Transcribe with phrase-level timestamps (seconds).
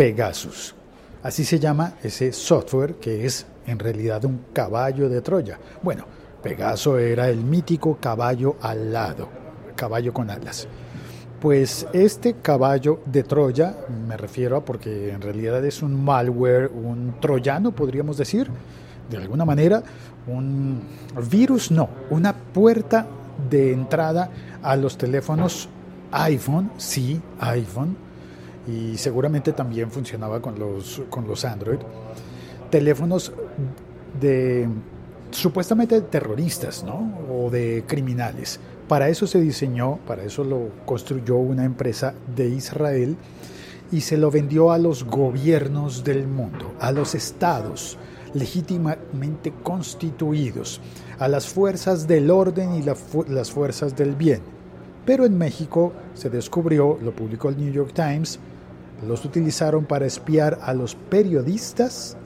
[0.00, 0.74] Pegasus.
[1.22, 5.58] Así se llama ese software que es en realidad un caballo de Troya.
[5.82, 6.06] Bueno,
[6.42, 9.28] Pegaso era el mítico caballo alado,
[9.76, 10.66] caballo con alas.
[11.38, 13.76] Pues este caballo de Troya,
[14.08, 18.50] me refiero a porque en realidad es un malware, un troyano, podríamos decir,
[19.10, 19.82] de alguna manera,
[20.26, 20.80] un
[21.30, 23.06] virus, no, una puerta
[23.50, 24.30] de entrada
[24.62, 25.68] a los teléfonos
[26.10, 27.98] iPhone, sí, iPhone,
[28.70, 31.78] y seguramente también funcionaba con los, con los Android,
[32.70, 33.32] teléfonos
[34.20, 34.68] de
[35.30, 37.18] supuestamente terroristas, ¿no?
[37.30, 38.60] O de criminales.
[38.88, 43.16] Para eso se diseñó, para eso lo construyó una empresa de Israel
[43.92, 47.98] y se lo vendió a los gobiernos del mundo, a los estados
[48.34, 50.80] legítimamente constituidos,
[51.18, 54.40] a las fuerzas del orden y las fuerzas del bien.
[55.04, 58.38] Pero en México se descubrió, lo publicó el New York Times,
[59.06, 62.16] los utilizaron para espiar a los periodistas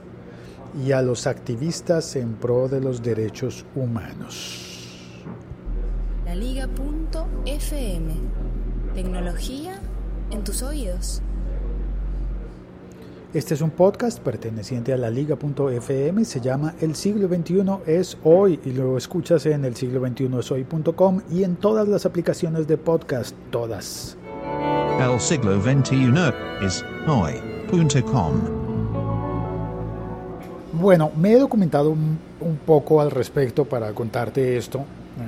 [0.83, 5.21] y a los activistas en pro de los derechos humanos.
[6.25, 8.13] La Liga.fm.
[8.93, 9.79] Tecnología
[10.31, 11.21] en tus oídos.
[13.33, 18.61] Este es un podcast perteneciente a la liga.fm, se llama El siglo XXI es hoy
[18.63, 22.77] y lo escuchas en el siglo XXI es hoy.com y en todas las aplicaciones de
[22.77, 24.17] podcast, todas.
[25.05, 28.33] El siglo XXI es hoy.com.
[30.73, 34.83] Bueno, me he documentado un, un poco al respecto para contarte esto.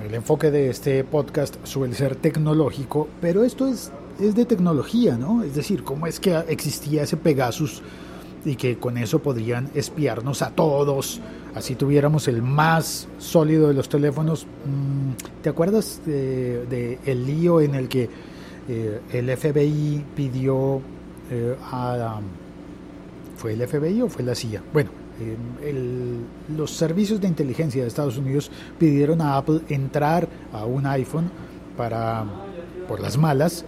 [0.06, 5.44] El enfoque de este podcast suele ser tecnológico, pero esto es es de tecnología, ¿no?
[5.44, 7.82] Es decir, cómo es que existía ese Pegasus
[8.46, 11.20] y que con eso podrían espiarnos a todos,
[11.56, 14.46] así tuviéramos el más sólido de los teléfonos.
[14.46, 18.10] Mm, ¿Te acuerdas de, el lío en el que
[18.68, 20.82] eh, el FBI pidió
[21.32, 22.20] eh, a...
[23.38, 24.64] ¿Fue el FBI o fue la CIA?
[24.74, 26.16] Bueno, eh,
[26.56, 31.30] los servicios de inteligencia de Estados Unidos pidieron a Apple entrar a un iPhone
[31.76, 32.26] para,
[32.88, 33.64] por las malas,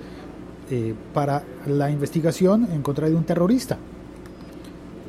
[1.14, 3.78] para la investigación en contra de un terrorista.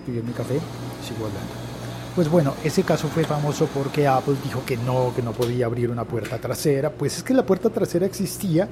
[0.07, 0.59] Pidió mi café,
[1.03, 1.71] sigo hablando.
[2.15, 5.91] Pues bueno, ese caso fue famoso porque Apple dijo que no, que no podía abrir
[5.91, 6.91] una puerta trasera.
[6.91, 8.69] Pues es que la puerta trasera existía,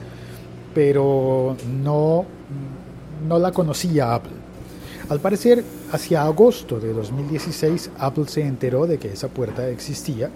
[0.75, 2.25] pero no,
[3.27, 4.33] no la conocía Apple.
[5.09, 10.31] Al parecer, hacia agosto de 2016, Apple se enteró de que esa puerta existía,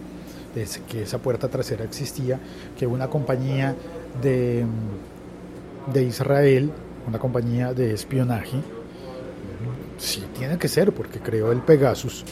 [0.55, 2.41] de que esa puerta trasera existía,
[2.79, 3.75] que una compañía
[4.23, 4.65] de
[5.91, 6.71] de Israel,
[7.07, 8.59] una compañía de espionaje,
[9.99, 12.25] sí tiene que ser porque creó el Pegasus,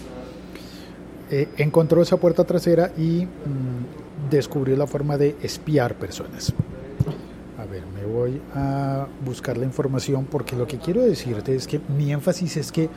[1.31, 6.53] eh, encontró esa puerta trasera y mm, descubrió la forma de espiar personas.
[7.71, 12.11] Ver, me voy a buscar la información porque lo que quiero decirte es que mi
[12.13, 12.89] énfasis es que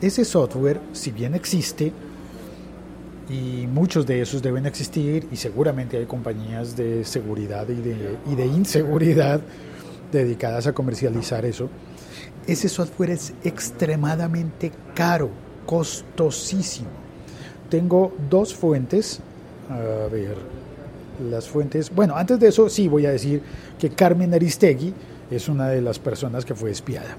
[0.00, 1.92] ese software, si bien existe,
[3.28, 8.34] y muchos de esos deben existir y seguramente hay compañías de seguridad y de, y
[8.34, 9.40] de inseguridad
[10.12, 11.68] dedicadas a comercializar eso,
[12.46, 15.30] ese software es extremadamente caro,
[15.66, 16.88] costosísimo.
[17.68, 19.20] Tengo dos fuentes,
[19.68, 20.36] a ver,
[21.30, 23.42] las fuentes, bueno, antes de eso sí voy a decir
[23.78, 24.92] que Carmen Aristegui
[25.30, 27.16] es una de las personas que fue espiada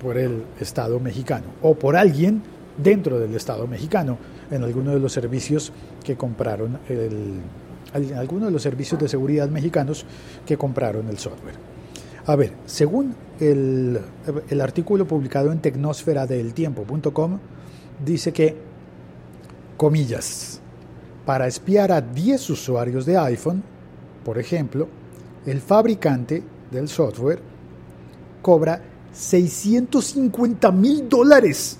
[0.00, 2.42] por el Estado mexicano o por alguien
[2.76, 4.18] dentro del Estado mexicano
[4.50, 5.72] en alguno de los servicios
[6.04, 7.40] que compraron el,
[7.94, 10.04] en alguno de los servicios de seguridad mexicanos
[10.46, 11.54] que compraron el software.
[12.26, 13.98] A ver, según el,
[14.60, 17.38] artículo publicado en tecnosferadeltiempo.com,
[18.04, 18.56] dice que,
[19.76, 20.60] comillas,
[21.28, 23.62] para espiar a 10 usuarios de iPhone,
[24.24, 24.88] por ejemplo,
[25.44, 27.38] el fabricante del software
[28.40, 28.80] cobra
[29.12, 31.76] 650 mil dólares.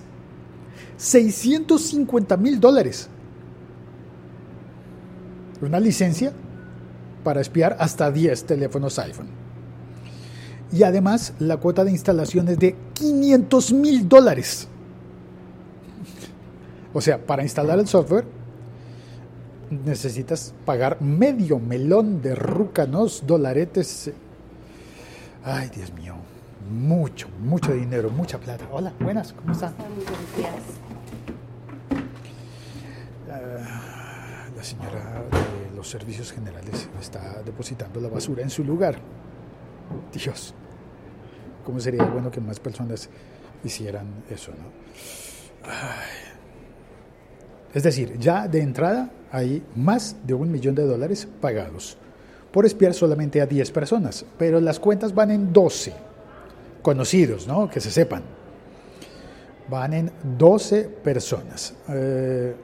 [0.98, 3.08] 650 mil dólares.
[5.62, 6.30] Una licencia
[7.24, 9.28] para espiar hasta 10 teléfonos iPhone.
[10.72, 14.68] Y además la cuota de instalación es de 500 mil dólares.
[16.92, 18.36] O sea, para instalar el software
[19.70, 24.10] necesitas pagar medio melón de rúcanos, dolaretes.
[25.44, 26.14] Ay, Dios mío,
[26.70, 28.66] mucho, mucho dinero, mucha plata.
[28.70, 29.74] Hola, buenas, ¿cómo están?
[33.30, 38.98] Ah, la señora de los servicios generales está depositando la basura en su lugar.
[40.12, 40.54] Dios,
[41.64, 43.08] ¿cómo sería bueno que más personas
[43.64, 44.52] hicieran eso?
[44.52, 45.68] ¿no?
[47.74, 51.96] Es decir, ya de entrada hay más de un millón de dólares pagados
[52.52, 55.92] por espiar solamente a 10 personas, pero las cuentas van en 12
[56.82, 57.68] conocidos, ¿no?
[57.68, 58.22] que se sepan.
[59.68, 61.74] Van en 12 personas.
[61.90, 62.54] Eh,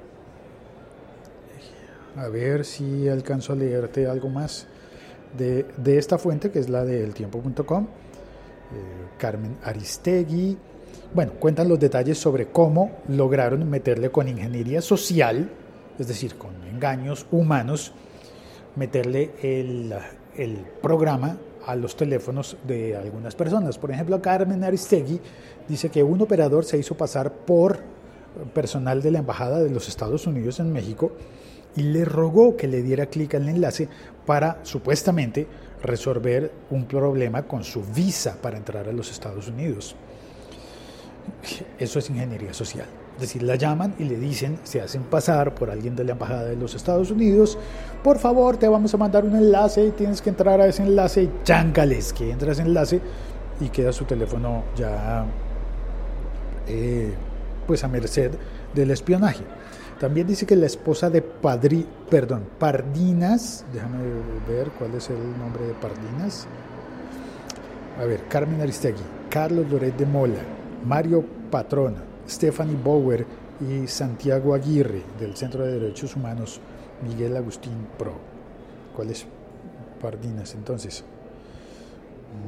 [2.16, 4.66] a ver si alcanzo a leerte algo más
[5.36, 7.84] de, de esta fuente, que es la de eltiempo.com.
[7.84, 10.56] Eh, Carmen Aristegui.
[11.12, 15.48] Bueno, cuentan los detalles sobre cómo lograron meterle con ingeniería social,
[15.98, 17.92] es decir, con engaños humanos,
[18.76, 19.94] meterle el,
[20.36, 23.78] el programa a los teléfonos de algunas personas.
[23.78, 25.20] Por ejemplo, Carmen Aristegui
[25.68, 27.78] dice que un operador se hizo pasar por
[28.52, 31.12] personal de la Embajada de los Estados Unidos en México
[31.76, 33.88] y le rogó que le diera clic al enlace
[34.26, 35.46] para supuestamente
[35.82, 39.96] resolver un problema con su visa para entrar a los Estados Unidos.
[41.78, 42.86] Eso es ingeniería social.
[43.14, 46.44] Es decir, la llaman y le dicen, se hacen pasar por alguien de la Embajada
[46.44, 47.56] de los Estados Unidos,
[48.02, 51.22] por favor, te vamos a mandar un enlace y tienes que entrar a ese enlace
[51.22, 53.00] y cháncales que entra ese enlace
[53.60, 55.24] y queda su teléfono ya
[56.66, 57.14] eh,
[57.66, 58.32] pues a merced
[58.74, 59.44] del espionaje.
[60.00, 64.02] También dice que la esposa de Padri, perdón, Pardinas, déjame
[64.48, 66.46] ver cuál es el nombre de Pardinas.
[68.00, 70.42] A ver, Carmen Aristegui, Carlos Loret de Mola,
[70.84, 73.26] Mario Patrona, Stephanie Bauer
[73.60, 76.60] y Santiago Aguirre del Centro de Derechos Humanos
[77.06, 78.12] Miguel Agustín Pro.
[78.94, 79.26] ¿Cuál es
[80.00, 81.04] Pardinas entonces?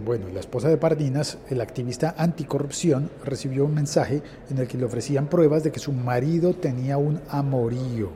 [0.05, 4.85] Bueno, la esposa de Pardinas, el activista anticorrupción, recibió un mensaje en el que le
[4.85, 8.11] ofrecían pruebas de que su marido tenía un amorío.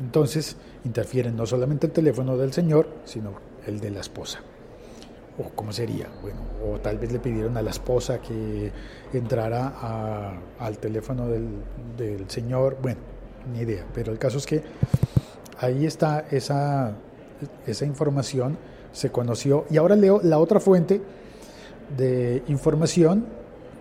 [0.00, 3.32] Entonces interfieren no solamente el teléfono del señor, sino
[3.66, 4.40] el de la esposa.
[5.36, 6.08] ¿O cómo sería?
[6.22, 8.70] Bueno, o tal vez le pidieron a la esposa que
[9.12, 11.48] entrara al teléfono del,
[11.96, 12.76] del señor.
[12.80, 13.00] Bueno,
[13.52, 13.84] ni idea.
[13.92, 14.62] Pero el caso es que
[15.58, 16.94] ahí está esa,
[17.66, 18.56] esa información
[18.92, 19.64] se conoció.
[19.70, 21.02] Y ahora leo la otra fuente
[21.96, 23.26] de información,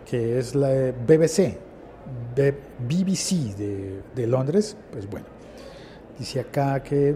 [0.10, 1.58] que es la BBC,
[2.36, 4.76] BBC de, de Londres.
[4.92, 5.28] Pues bueno,
[6.18, 7.16] dice acá que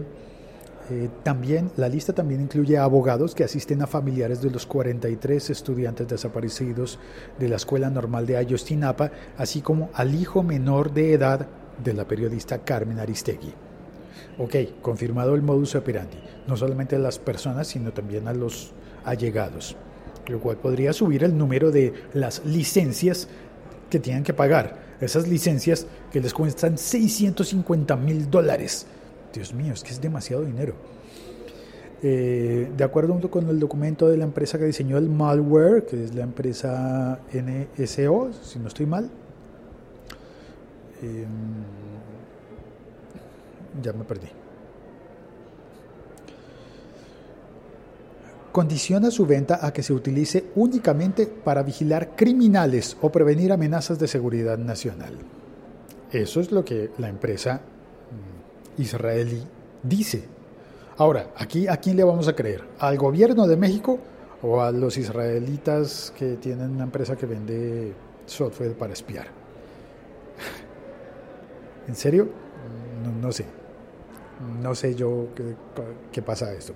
[0.90, 6.08] eh, también la lista también incluye abogados que asisten a familiares de los 43 estudiantes
[6.08, 6.98] desaparecidos
[7.38, 11.46] de la Escuela Normal de Ayostinapa, así como al hijo menor de edad
[11.82, 13.52] de la periodista Carmen Aristegui.
[14.38, 18.72] Ok, confirmado el modus operandi, no solamente a las personas, sino también a los
[19.04, 19.76] allegados,
[20.26, 23.28] lo cual podría subir el número de las licencias
[23.90, 24.88] que tienen que pagar.
[25.00, 28.86] Esas licencias que les cuestan 650 mil dólares.
[29.38, 30.74] Dios mío, es que es demasiado dinero.
[32.02, 36.12] Eh, de acuerdo con el documento de la empresa que diseñó el malware, que es
[36.12, 39.08] la empresa NSO, si no estoy mal,
[41.02, 41.24] eh,
[43.80, 44.26] ya me perdí.
[48.50, 54.08] Condiciona su venta a que se utilice únicamente para vigilar criminales o prevenir amenazas de
[54.08, 55.14] seguridad nacional.
[56.10, 57.60] Eso es lo que la empresa
[58.78, 59.42] israelí
[59.82, 60.24] dice.
[60.96, 62.62] Ahora, aquí a quién le vamos a creer?
[62.78, 63.98] ¿Al gobierno de México
[64.42, 67.92] o a los israelitas que tienen una empresa que vende
[68.26, 69.26] software para espiar?
[71.88, 72.28] ¿En serio?
[73.22, 73.44] No, sé.
[74.60, 75.28] No sé yo
[76.12, 76.74] qué, pasa esto.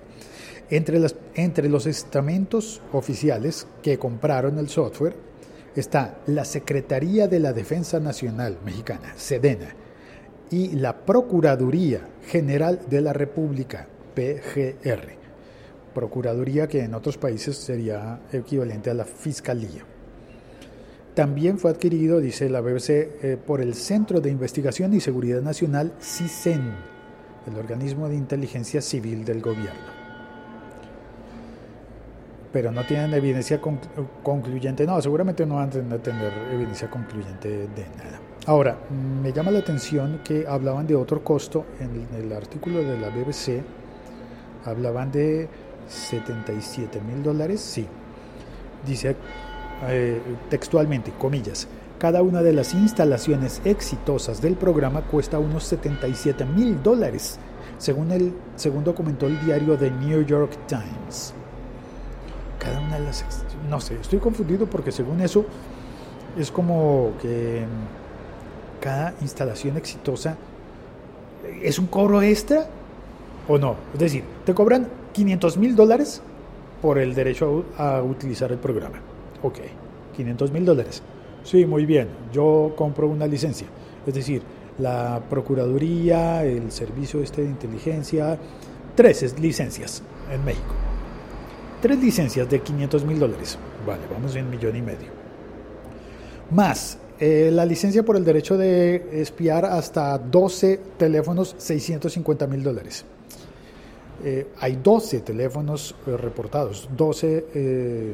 [0.69, 5.15] Entre, las, entre los estamentos oficiales que compraron el software
[5.75, 9.75] está la Secretaría de la Defensa Nacional Mexicana, SEDENA,
[10.51, 15.23] y la Procuraduría General de la República, PGR.
[15.93, 19.83] Procuraduría que en otros países sería equivalente a la Fiscalía.
[21.13, 25.93] También fue adquirido, dice la BBC, eh, por el Centro de Investigación y Seguridad Nacional,
[26.01, 26.73] CISEN,
[27.47, 29.93] el organismo de inteligencia civil del gobierno.
[32.51, 33.59] Pero no tienen evidencia
[34.23, 38.32] concluyente, no, seguramente no van a tener evidencia concluyente de nada.
[38.45, 38.77] Ahora,
[39.21, 43.63] me llama la atención que hablaban de otro costo en el artículo de la BBC,
[44.65, 45.47] hablaban de
[45.87, 47.87] 77 mil dólares, sí.
[48.85, 49.15] Dice
[49.87, 56.83] eh, textualmente, comillas, cada una de las instalaciones exitosas del programa cuesta unos 77 mil
[56.83, 57.39] dólares,
[57.77, 61.33] según, según documentó el diario The New York Times.
[62.59, 63.23] Cada una de las...
[63.69, 65.45] No sé, estoy confundido porque según eso
[66.37, 67.65] es como que
[68.83, 70.35] cada instalación exitosa
[71.61, 72.67] es un cobro extra
[73.47, 73.77] o no.
[73.93, 76.21] Es decir, te cobran 500 mil dólares
[76.81, 78.99] por el derecho a utilizar el programa.
[79.41, 79.59] Ok,
[80.17, 81.01] 500 mil dólares.
[81.45, 83.67] Sí, muy bien, yo compro una licencia.
[84.05, 84.41] Es decir,
[84.77, 88.37] la Procuraduría, el Servicio este de Inteligencia,
[88.95, 90.73] tres licencias en México.
[91.81, 93.57] Tres licencias de 500 mil dólares.
[93.87, 95.07] Vale, vamos en millón y medio.
[96.51, 103.05] Más Eh, la licencia por el derecho de espiar hasta 12 teléfonos, 650 mil dólares.
[104.25, 108.13] Eh, hay 12 teléfonos eh, reportados, 12 eh,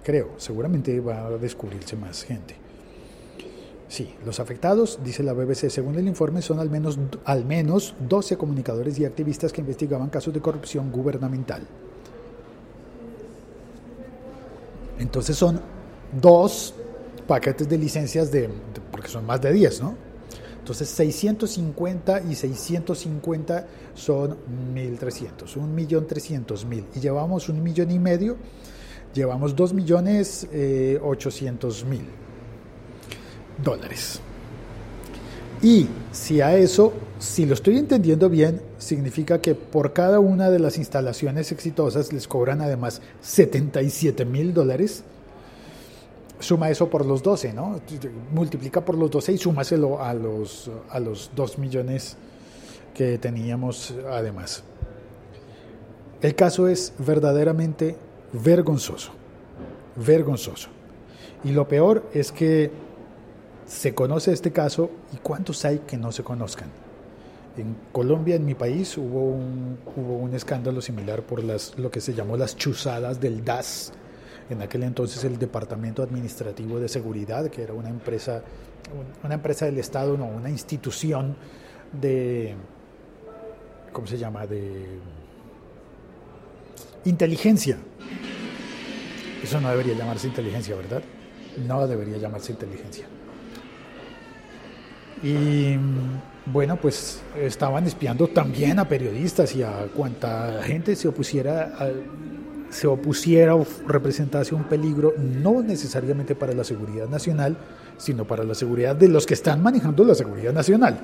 [0.00, 2.54] creo, seguramente va a descubrirse más gente.
[3.88, 8.36] Sí, los afectados, dice la BBC, según el informe, son al menos, al menos 12
[8.36, 11.66] comunicadores y activistas que investigaban casos de corrupción gubernamental.
[15.00, 15.60] Entonces son
[16.20, 16.76] dos
[17.26, 18.48] paquetes de licencias de,
[18.90, 19.94] porque son más de 10, ¿no?
[20.58, 24.36] Entonces 650 y 650 son
[24.74, 28.36] 1.300, 1.300.000 y llevamos un millón y medio,
[29.14, 32.04] llevamos 2 millones eh, 800 mil
[33.62, 34.20] dólares.
[35.62, 40.58] Y si a eso, si lo estoy entendiendo bien, significa que por cada una de
[40.58, 45.04] las instalaciones exitosas les cobran además 77 mil dólares.
[46.38, 47.80] Suma eso por los 12, ¿no?
[48.32, 52.16] Multiplica por los 12 y súmaselo a los, a los 2 millones
[52.94, 54.62] que teníamos además.
[56.20, 57.96] El caso es verdaderamente
[58.32, 59.12] vergonzoso,
[59.96, 60.68] vergonzoso.
[61.44, 62.70] Y lo peor es que
[63.66, 66.68] se conoce este caso y cuántos hay que no se conozcan.
[67.56, 72.00] En Colombia, en mi país, hubo un, hubo un escándalo similar por las, lo que
[72.00, 73.92] se llamó las chuzadas del DAS,
[74.50, 78.42] en aquel entonces el Departamento Administrativo de Seguridad, que era una empresa,
[79.24, 81.36] una empresa del Estado, no, una institución
[81.92, 82.54] de,
[83.92, 84.98] ¿cómo se llama?, de
[87.04, 87.78] inteligencia.
[89.42, 91.02] Eso no debería llamarse inteligencia, ¿verdad?
[91.66, 93.06] No debería llamarse inteligencia.
[95.22, 95.76] Y
[96.46, 101.88] bueno, pues estaban espiando también a periodistas y a cuanta gente se opusiera, a,
[102.70, 107.56] se opusiera o representase un peligro, no necesariamente para la seguridad nacional,
[107.96, 110.98] sino para la seguridad de los que están manejando la seguridad nacional.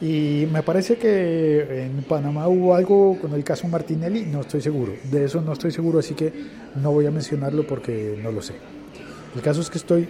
[0.00, 4.92] Y me parece que en Panamá hubo algo con el caso Martinelli, no estoy seguro,
[5.10, 6.32] de eso no estoy seguro, así que
[6.74, 8.54] no voy a mencionarlo porque no lo sé.
[9.34, 10.08] El caso es que estoy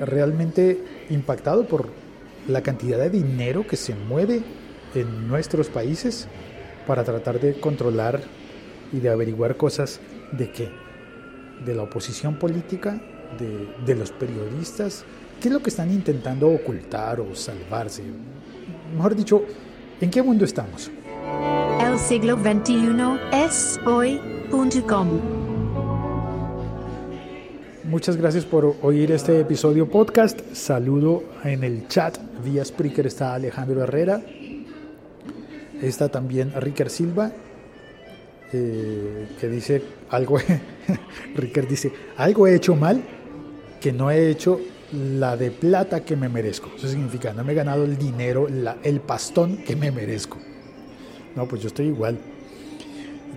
[0.00, 0.78] realmente
[1.10, 1.88] impactado por
[2.48, 4.42] la cantidad de dinero que se mueve
[4.94, 6.26] en nuestros países
[6.86, 8.22] para tratar de controlar
[8.92, 10.00] y de averiguar cosas
[10.32, 10.70] de qué,
[11.64, 13.00] de la oposición política,
[13.38, 15.04] de, de, los periodistas,
[15.40, 18.02] qué es lo que están intentando ocultar o salvarse.
[18.94, 19.42] Mejor dicho,
[20.00, 20.90] ¿en qué mundo estamos?
[21.80, 22.76] El siglo XXI
[23.32, 25.08] es hoy.com.
[27.90, 30.40] Muchas gracias por oír este episodio podcast.
[30.52, 32.18] Saludo en el chat.
[32.44, 34.20] Vía Spreaker está Alejandro Herrera.
[35.82, 37.32] Está también Ricker Silva.
[38.52, 40.38] Eh, que dice algo.
[41.36, 43.02] Ricker dice: Algo he hecho mal
[43.80, 44.60] que no he hecho
[44.92, 46.70] la de plata que me merezco.
[46.76, 50.38] Eso significa: no me he ganado el dinero, la, el pastón que me merezco.
[51.36, 52.18] No, pues yo estoy igual.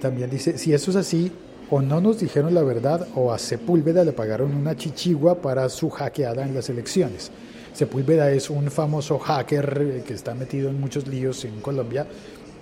[0.01, 1.31] También dice: Si eso es así,
[1.69, 5.89] o no nos dijeron la verdad o a Sepúlveda le pagaron una chichigua para su
[5.91, 7.31] hackeada en las elecciones.
[7.73, 12.07] Sepúlveda es un famoso hacker que está metido en muchos líos en Colombia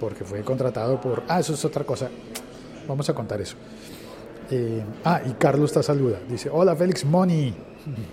[0.02, 1.22] porque fue contratado por...
[1.28, 2.10] Ah, eso es otra cosa.
[2.88, 3.56] Vamos a contar eso.
[4.50, 6.18] Eh, ah, y Carlos te saluda.
[6.28, 7.54] Dice, hola Félix Money.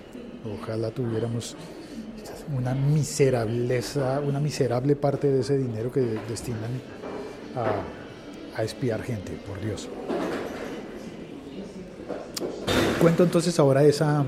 [0.62, 1.56] Ojalá tuviéramos
[2.54, 6.70] una miserableza, una miserable parte de ese dinero que destinan
[7.56, 9.88] a, a espiar gente, por Dios.
[13.00, 14.24] Cuento entonces ahora esa,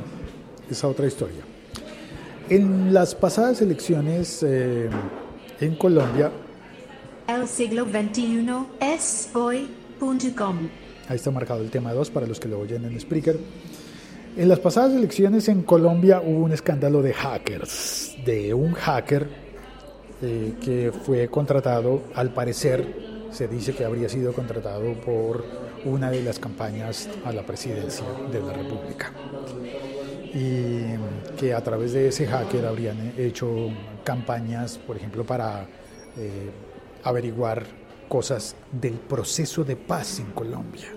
[0.70, 1.42] esa otra historia.
[2.48, 4.88] En las pasadas elecciones eh,
[5.60, 6.30] en Colombia.
[7.30, 8.44] El siglo XXI
[8.80, 10.68] es hoy.com.
[11.08, 13.38] Ahí está marcado el tema 2 para los que lo oyen en Spreaker.
[14.36, 19.28] En las pasadas elecciones en Colombia hubo un escándalo de hackers, de un hacker
[20.22, 25.44] eh, que fue contratado, al parecer se dice que habría sido contratado por
[25.84, 29.12] una de las campañas a la presidencia de la República.
[30.34, 33.68] Y que a través de ese hacker habrían hecho
[34.02, 35.68] campañas, por ejemplo, para
[36.16, 36.50] eh,
[37.04, 37.64] averiguar
[38.08, 40.88] cosas del proceso de paz en Colombia.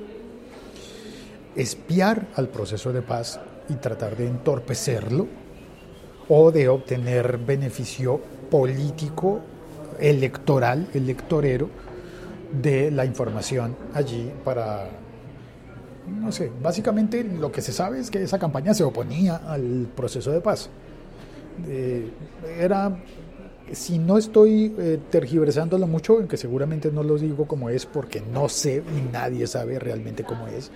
[1.56, 5.28] Espiar al proceso de paz y tratar de entorpecerlo
[6.30, 8.20] o de obtener beneficio
[8.50, 9.42] político,
[10.00, 11.70] electoral, electorero,
[12.62, 14.88] de la información allí para,
[16.08, 20.32] no sé, básicamente lo que se sabe es que esa campaña se oponía al proceso
[20.32, 20.70] de paz.
[21.68, 22.10] Eh,
[22.60, 22.96] era,
[23.72, 28.22] si no estoy eh, tergiversándolo mucho, en que seguramente no lo digo como es porque
[28.22, 30.72] no sé y nadie sabe realmente cómo es,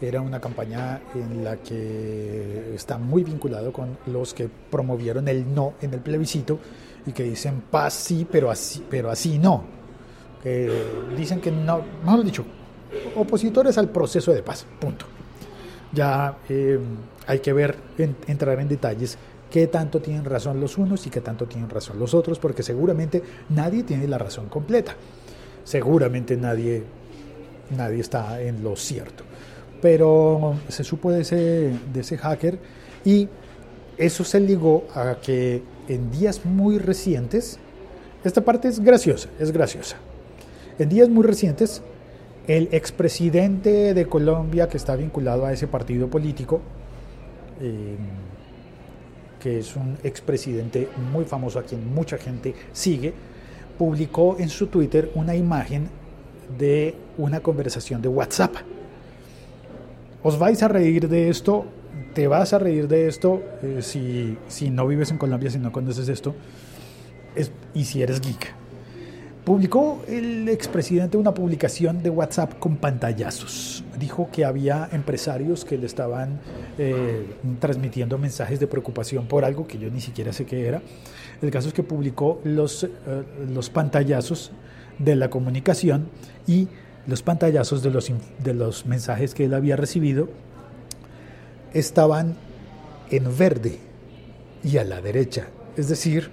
[0.00, 5.74] era una campaña en la que está muy vinculado con los que promovieron el no
[5.80, 6.58] en el plebiscito
[7.06, 9.64] y que dicen paz sí, pero así, pero así no.
[10.42, 10.70] Que
[11.16, 12.44] dicen que no, mejor dicho,
[13.16, 15.06] opositores al proceso de paz, punto.
[15.92, 16.78] Ya eh,
[17.26, 17.76] hay que ver,
[18.26, 19.18] entrar en detalles
[19.50, 23.22] qué tanto tienen razón los unos y qué tanto tienen razón los otros, porque seguramente
[23.48, 24.94] nadie tiene la razón completa.
[25.64, 26.84] Seguramente nadie,
[27.76, 29.24] nadie está en lo cierto.
[29.80, 32.58] Pero se supo de ese, de ese hacker
[33.04, 33.28] y
[33.96, 37.58] eso se ligó a que en días muy recientes,
[38.24, 39.96] esta parte es graciosa, es graciosa.
[40.78, 41.82] En días muy recientes,
[42.46, 46.60] el expresidente de Colombia que está vinculado a ese partido político,
[47.60, 47.96] eh,
[49.40, 53.12] que es un expresidente muy famoso a quien mucha gente sigue,
[53.76, 55.88] publicó en su Twitter una imagen
[56.58, 58.54] de una conversación de WhatsApp.
[60.22, 61.64] Os vais a reír de esto,
[62.14, 65.70] te vas a reír de esto eh, si, si, no vives en Colombia, si no
[65.70, 66.34] conoces esto,
[67.36, 68.54] es, y si eres geek.
[69.48, 73.82] Publicó el expresidente una publicación de WhatsApp con pantallazos.
[73.98, 76.38] Dijo que había empresarios que le estaban
[76.76, 77.24] eh,
[77.58, 80.82] transmitiendo mensajes de preocupación por algo que yo ni siquiera sé qué era.
[81.40, 82.90] El caso es que publicó los, eh,
[83.50, 84.52] los pantallazos
[84.98, 86.10] de la comunicación
[86.46, 86.68] y
[87.06, 88.12] los pantallazos de los,
[88.44, 90.28] de los mensajes que él había recibido
[91.72, 92.36] estaban
[93.10, 93.78] en verde
[94.62, 95.46] y a la derecha.
[95.74, 96.30] Es decir,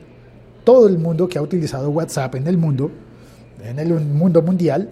[0.66, 2.92] todo el mundo que ha utilizado WhatsApp en el mundo
[3.70, 4.90] en el mundo mundial,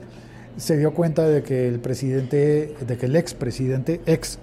[0.58, 4.39] se dio cuenta de que el presidente, de que el expresidente ex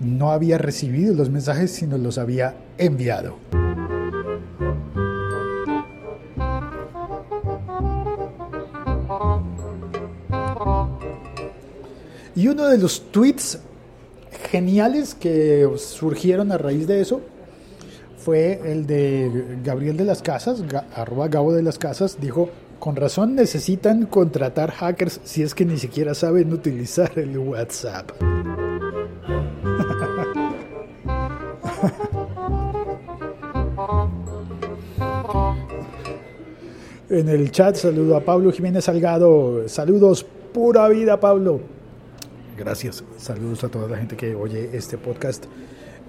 [0.00, 3.36] no había recibido los mensajes, sino los había enviado.
[12.36, 13.60] Y uno de los tweets
[14.50, 17.20] geniales que surgieron a raíz de eso
[18.24, 20.64] fue el de Gabriel de las Casas,
[20.94, 25.76] arroba Gabo de las Casas, dijo, con razón necesitan contratar hackers si es que ni
[25.76, 28.12] siquiera saben utilizar el WhatsApp.
[37.10, 39.68] en el chat saludo a Pablo Jiménez Salgado.
[39.68, 41.60] Saludos, pura vida Pablo.
[42.56, 43.04] Gracias.
[43.18, 45.44] Saludos a toda la gente que oye este podcast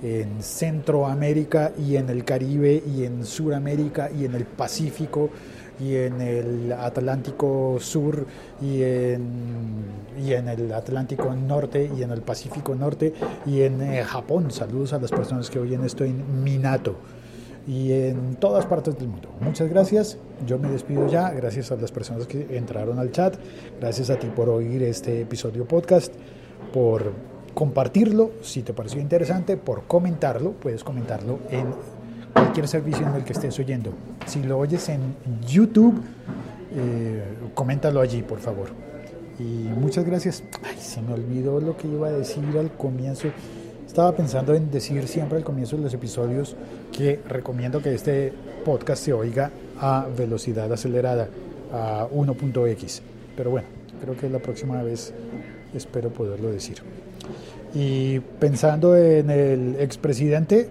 [0.05, 5.31] en Centroamérica y en el Caribe y en Suramérica y en el Pacífico
[5.79, 8.25] y en el Atlántico Sur
[8.61, 9.85] y en,
[10.23, 13.13] y en el Atlántico Norte y en el Pacífico Norte
[13.47, 14.51] y en eh, Japón.
[14.51, 16.95] Saludos a las personas que oyen esto en Minato
[17.67, 19.29] y en todas partes del mundo.
[19.41, 20.19] Muchas gracias.
[20.45, 21.31] Yo me despido ya.
[21.31, 23.35] Gracias a las personas que entraron al chat.
[23.79, 26.13] Gracias a ti por oír este episodio podcast,
[26.71, 30.51] por compartirlo si te pareció interesante, por comentarlo.
[30.51, 31.65] Puedes comentarlo en
[32.33, 33.91] cualquier servicio en el que estés oyendo.
[34.27, 35.15] Si lo oyes en
[35.47, 35.99] YouTube,
[36.75, 37.23] eh,
[37.55, 38.67] coméntalo allí, por favor.
[39.39, 40.43] Y muchas gracias.
[40.63, 43.29] Ay, se me olvidó lo que iba a decir al comienzo.
[43.87, 46.55] Estaba pensando en decir siempre al comienzo de los episodios
[46.91, 48.33] que recomiendo que este
[48.65, 51.29] podcast se oiga a velocidad acelerada,
[51.71, 53.01] a 1.x.
[53.37, 53.67] Pero bueno,
[54.01, 55.13] creo que la próxima vez
[55.73, 56.81] espero poderlo decir.
[57.75, 60.69] Y pensando en el expresidente,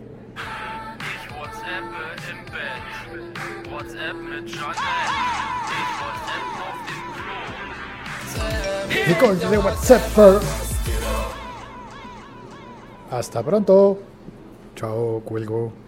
[9.50, 10.02] de WhatsApp.
[13.10, 13.98] Hasta pronto.
[14.74, 15.83] Chao, cuelgo.